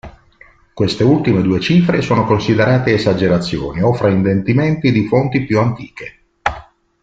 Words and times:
Queste 0.73 1.03
ultime 1.03 1.43
due 1.43 1.59
cifre 1.59 2.01
sono 2.01 2.25
considerate 2.25 2.91
esagerazioni 2.91 3.83
o 3.83 3.93
fraintendimenti 3.93 4.91
di 4.91 5.05
fonti 5.05 5.45
più 5.45 5.59
antiche. 5.59 6.19